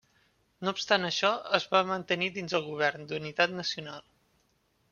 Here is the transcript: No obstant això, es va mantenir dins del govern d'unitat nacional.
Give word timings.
No 0.67 0.71
obstant 0.75 1.05
això, 1.09 1.31
es 1.59 1.69
va 1.75 1.83
mantenir 1.91 2.31
dins 2.39 2.57
del 2.57 2.67
govern 2.71 3.07
d'unitat 3.13 3.57
nacional. 3.63 4.05